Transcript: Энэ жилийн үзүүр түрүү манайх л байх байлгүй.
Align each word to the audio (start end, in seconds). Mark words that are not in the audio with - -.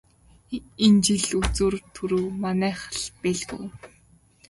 Энэ 0.85 1.01
жилийн 1.05 1.37
үзүүр 1.41 1.75
түрүү 1.95 2.25
манайх 2.43 2.79
л 2.99 3.03
байх 3.23 3.41
байлгүй. 3.49 3.65